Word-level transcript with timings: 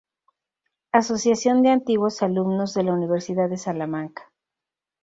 Asociación 0.91 1.61
de 1.61 1.69
Antiguos 1.69 2.23
Alumnos 2.23 2.73
de 2.73 2.81
la 2.85 2.91
Universidad 2.93 3.47
de 3.51 3.57
Salamanca. 3.57 4.31